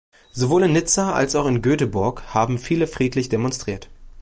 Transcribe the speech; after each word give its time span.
Sowohl 0.31 0.63
in 0.63 0.73
Nizza 0.73 1.11
als 1.13 1.35
auch 1.35 1.45
in 1.45 1.61
Göteborg 1.61 2.33
haben 2.33 2.57
viele 2.57 2.87
friedlich 2.87 3.29
demonstriert. 3.29 3.87